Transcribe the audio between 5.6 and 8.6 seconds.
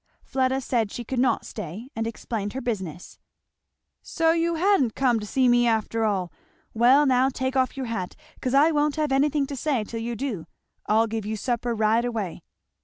after all. Well now take off your hat, 'cause